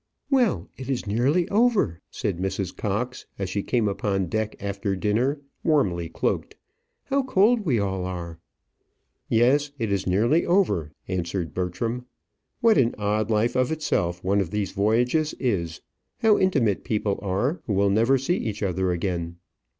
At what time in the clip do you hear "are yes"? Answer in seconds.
8.05-9.69